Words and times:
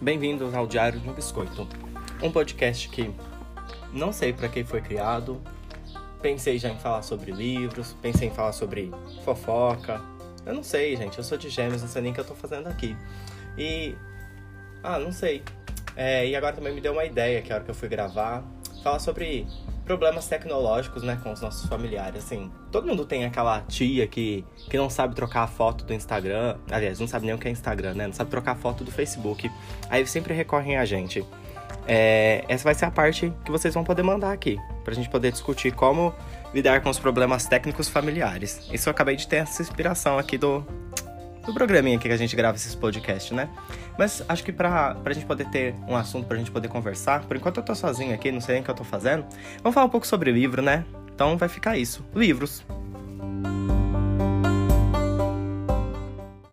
Bem-vindos 0.00 0.54
ao 0.54 0.66
Diário 0.66 1.00
de 1.00 1.08
um 1.08 1.14
Biscoito, 1.14 1.66
um 2.22 2.30
podcast 2.30 2.86
que 2.90 3.10
não 3.94 4.12
sei 4.12 4.30
para 4.30 4.46
que 4.46 4.62
foi 4.62 4.82
criado. 4.82 5.40
Pensei 6.20 6.58
já 6.58 6.68
em 6.68 6.78
falar 6.78 7.00
sobre 7.00 7.32
livros, 7.32 7.96
pensei 8.02 8.28
em 8.28 8.30
falar 8.30 8.52
sobre 8.52 8.92
fofoca. 9.24 10.02
Eu 10.44 10.52
não 10.52 10.62
sei, 10.62 10.94
gente, 10.96 11.16
eu 11.16 11.24
sou 11.24 11.38
de 11.38 11.48
gêmeos, 11.48 11.80
não 11.80 11.88
sei 11.88 12.02
nem 12.02 12.12
o 12.12 12.14
que 12.14 12.20
eu 12.20 12.26
tô 12.26 12.34
fazendo 12.34 12.66
aqui. 12.66 12.94
E. 13.56 13.96
Ah, 14.82 14.98
não 14.98 15.10
sei. 15.10 15.42
É, 15.96 16.26
e 16.26 16.36
agora 16.36 16.54
também 16.54 16.74
me 16.74 16.80
deu 16.82 16.92
uma 16.92 17.06
ideia 17.06 17.40
que 17.40 17.50
a 17.50 17.56
hora 17.56 17.64
que 17.64 17.70
eu 17.70 17.74
fui 17.74 17.88
gravar, 17.88 18.44
falar 18.86 19.00
sobre 19.00 19.44
problemas 19.84 20.28
tecnológicos, 20.28 21.02
né, 21.02 21.18
com 21.20 21.32
os 21.32 21.40
nossos 21.40 21.68
familiares, 21.68 22.24
assim. 22.24 22.50
Todo 22.70 22.86
mundo 22.86 23.04
tem 23.04 23.24
aquela 23.24 23.60
tia 23.62 24.06
que, 24.06 24.44
que 24.70 24.76
não 24.76 24.88
sabe 24.88 25.14
trocar 25.14 25.42
a 25.42 25.46
foto 25.48 25.84
do 25.84 25.92
Instagram, 25.92 26.56
aliás, 26.70 27.00
não 27.00 27.08
sabe 27.08 27.26
nem 27.26 27.34
o 27.34 27.38
que 27.38 27.48
é 27.48 27.50
Instagram, 27.50 27.94
né, 27.94 28.06
não 28.06 28.14
sabe 28.14 28.30
trocar 28.30 28.52
a 28.52 28.54
foto 28.54 28.84
do 28.84 28.92
Facebook. 28.92 29.50
Aí 29.90 30.06
sempre 30.06 30.34
recorrem 30.34 30.76
a 30.76 30.84
gente. 30.84 31.24
É, 31.88 32.44
essa 32.48 32.62
vai 32.62 32.74
ser 32.74 32.84
a 32.84 32.90
parte 32.90 33.32
que 33.44 33.50
vocês 33.50 33.74
vão 33.74 33.82
poder 33.82 34.02
mandar 34.02 34.32
aqui, 34.32 34.56
pra 34.84 34.94
gente 34.94 35.08
poder 35.08 35.32
discutir 35.32 35.72
como 35.72 36.14
lidar 36.54 36.80
com 36.80 36.90
os 36.90 36.98
problemas 36.98 37.46
técnicos 37.46 37.88
familiares. 37.88 38.68
Isso 38.72 38.88
eu 38.88 38.92
acabei 38.92 39.16
de 39.16 39.26
ter 39.26 39.36
essa 39.36 39.62
inspiração 39.62 40.16
aqui 40.16 40.38
do, 40.38 40.64
do 41.46 41.54
programinha 41.54 41.98
que 41.98 42.08
a 42.08 42.16
gente 42.16 42.34
grava 42.34 42.56
esses 42.56 42.74
podcasts, 42.74 43.32
né? 43.32 43.48
Mas 43.98 44.22
acho 44.28 44.44
que 44.44 44.52
pra, 44.52 44.94
pra 44.96 45.14
gente 45.14 45.26
poder 45.26 45.46
ter 45.46 45.74
um 45.88 45.96
assunto 45.96 46.26
pra 46.26 46.36
gente 46.36 46.50
poder 46.50 46.68
conversar, 46.68 47.24
por 47.24 47.36
enquanto 47.36 47.58
eu 47.58 47.62
tô 47.62 47.74
sozinho 47.74 48.14
aqui, 48.14 48.30
não 48.30 48.40
sei 48.40 48.54
nem 48.54 48.62
o 48.62 48.64
que 48.64 48.70
eu 48.70 48.74
tô 48.74 48.84
fazendo, 48.84 49.24
vamos 49.62 49.74
falar 49.74 49.86
um 49.86 49.90
pouco 49.90 50.06
sobre 50.06 50.30
livro, 50.30 50.60
né? 50.60 50.84
Então 51.14 51.36
vai 51.36 51.48
ficar 51.48 51.78
isso. 51.78 52.04
Livros. 52.14 52.62